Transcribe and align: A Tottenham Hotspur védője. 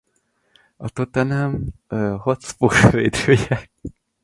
A 0.77 0.89
Tottenham 0.89 1.67
Hotspur 2.19 2.91
védője. 2.91 3.69